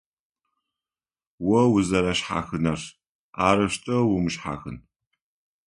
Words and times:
О 1.59 1.63
узэрэшъхьахынэр- 1.75 2.81
арэущтэу 3.47 4.03
умышъхьахын. 4.15 4.77